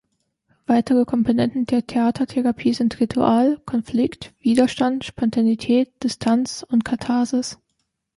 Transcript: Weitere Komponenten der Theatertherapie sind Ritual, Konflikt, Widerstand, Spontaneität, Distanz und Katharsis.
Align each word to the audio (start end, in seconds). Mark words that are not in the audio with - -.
Weitere 0.65 1.05
Komponenten 1.05 1.65
der 1.67 1.85
Theatertherapie 1.85 2.73
sind 2.73 2.99
Ritual, 2.99 3.61
Konflikt, 3.67 4.33
Widerstand, 4.41 5.03
Spontaneität, 5.05 5.91
Distanz 6.03 6.65
und 6.67 6.83
Katharsis. 6.83 7.59